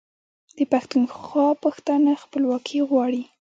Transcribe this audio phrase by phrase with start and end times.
[0.57, 3.21] د پښتونخوا پښتانه خپلواکي غواړي.